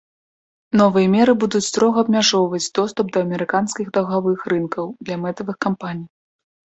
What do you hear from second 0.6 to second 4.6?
Новыя меры будуць строга абмяжоўваць доступ да амерыканскіх даўгавых